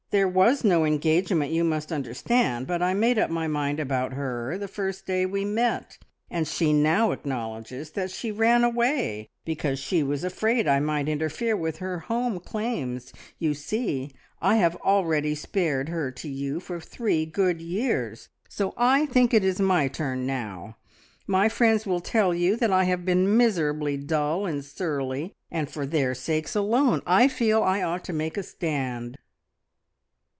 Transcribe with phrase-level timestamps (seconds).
[0.11, 4.57] There was no engagement, you must understand, but I made up my mind about her
[4.57, 10.03] the first day we met, and she now acknowledges that she ran away because she
[10.03, 13.13] was afraid I might interfere with her home claims.
[13.39, 14.11] You see,
[14.41, 19.45] I have already spared her to you for three good years, so I think it
[19.45, 20.75] is my turn now!
[21.25, 25.85] My friends will tell you that I have been miserably dull and surly, and for
[25.85, 29.17] their sakes alone I feel I ought to make a stand."